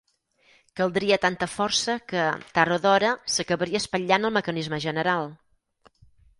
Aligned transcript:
Caldria 0.79 1.19
tanta 1.25 1.47
força 1.57 1.97
que, 2.13 2.25
tard 2.57 2.77
o 2.79 2.81
d'hora, 2.87 3.13
s'acabaria 3.35 3.85
espatllant 3.85 4.29
el 4.33 4.37
mecanisme 4.41 4.85
general. 4.91 5.33